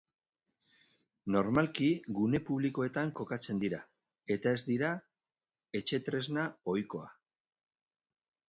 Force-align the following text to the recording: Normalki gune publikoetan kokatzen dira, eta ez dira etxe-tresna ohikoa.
Normalki 1.35 1.89
gune 2.19 2.41
publikoetan 2.47 3.11
kokatzen 3.19 3.61
dira, 3.65 3.83
eta 4.37 4.55
ez 4.59 4.65
dira 4.71 4.89
etxe-tresna 5.81 6.49
ohikoa. 6.75 7.17